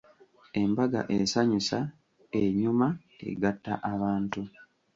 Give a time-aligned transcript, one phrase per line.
[0.61, 1.79] "Embaga esanyusa,
[2.41, 2.87] enyuma,
[3.29, 4.41] egatta abantu."